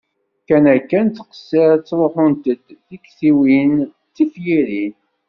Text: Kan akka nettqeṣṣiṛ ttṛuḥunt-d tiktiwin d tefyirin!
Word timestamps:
Kan 0.47 0.65
akka 0.75 0.99
nettqeṣṣiṛ 1.05 1.69
ttṛuḥunt-d 1.77 2.43
tiktiwin 2.87 3.73
d 3.87 4.11
tefyirin! 4.15 4.93